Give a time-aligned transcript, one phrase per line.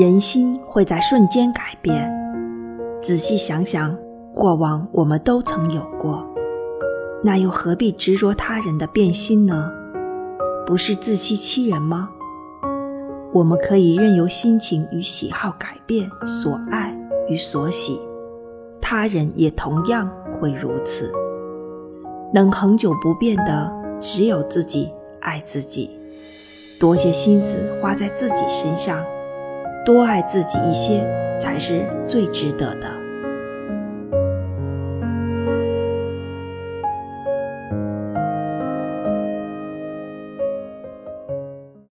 [0.00, 2.10] 人心会在瞬间改变。
[3.02, 3.94] 仔细想想，
[4.34, 6.26] 过往我们都曾有过，
[7.22, 9.70] 那又何必执着他人的变心呢？
[10.66, 12.08] 不是自欺欺人吗？
[13.34, 16.96] 我们可以任由心情与喜好改变，所爱
[17.28, 18.00] 与所喜，
[18.80, 20.10] 他人也同样
[20.40, 21.12] 会如此。
[22.32, 23.70] 能恒久不变的，
[24.00, 24.90] 只有自己
[25.20, 25.90] 爱自己。
[26.78, 29.04] 多些心思花在自己身上，
[29.84, 31.06] 多爱自己一些，
[31.40, 32.99] 才是最值得的。